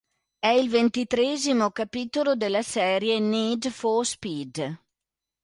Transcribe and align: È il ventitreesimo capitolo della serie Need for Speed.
È 0.39 0.47
il 0.47 0.67
ventitreesimo 0.67 1.69
capitolo 1.69 2.33
della 2.33 2.63
serie 2.63 3.19
Need 3.19 3.69
for 3.69 4.03
Speed. 4.03 4.79